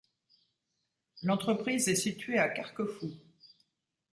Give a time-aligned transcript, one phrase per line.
[1.21, 3.11] L'entreprise est située à Carquefou.